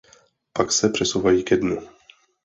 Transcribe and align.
Pak 0.53 0.71
se 0.71 0.89
přesouvají 0.89 1.43
ke 1.43 1.57
dnu. 1.57 1.79